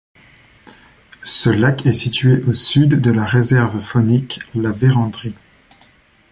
[1.23, 5.35] Ce lac est situé au sud de la réserve faunique La Vérendrye.